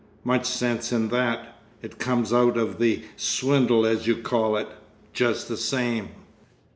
[0.23, 1.59] Much sense in that!
[1.83, 6.09] It comes out of the swindle as you call it—just the same."